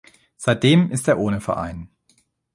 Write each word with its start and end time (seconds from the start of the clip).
Seitdem 0.35 0.89
ist 0.89 1.07
er 1.07 1.19
ohne 1.19 1.41
Verein. 1.41 1.91